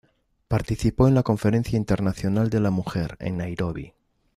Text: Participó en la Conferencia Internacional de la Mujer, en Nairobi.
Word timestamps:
Participó 0.47 1.07
en 1.07 1.13
la 1.13 1.21
Conferencia 1.21 1.77
Internacional 1.77 2.49
de 2.49 2.59
la 2.59 2.71
Mujer, 2.71 3.17
en 3.19 3.37
Nairobi. 3.37 3.93